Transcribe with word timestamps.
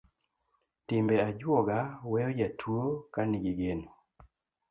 Timbe 0.87 1.15
ajuoga 1.27 1.77
weyo 2.11 2.31
jatuo 2.39 2.83
ka 3.13 3.21
nigi 3.29 3.51
geno. 3.59 3.89